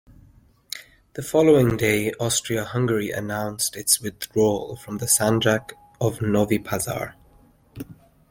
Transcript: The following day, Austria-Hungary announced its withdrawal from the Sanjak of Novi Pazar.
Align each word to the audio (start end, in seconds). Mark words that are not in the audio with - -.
The 1.13 1.21
following 1.21 1.77
day, 1.77 2.11
Austria-Hungary 2.13 3.11
announced 3.11 3.75
its 3.75 4.01
withdrawal 4.01 4.75
from 4.77 4.97
the 4.97 5.05
Sanjak 5.05 5.73
of 5.99 6.23
Novi 6.23 6.57
Pazar. 6.57 7.13